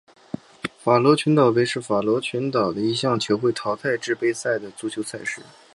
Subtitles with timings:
[0.79, 5.43] 法罗群岛杯是法罗群岛的一项球会淘汰制杯赛的足球赛事。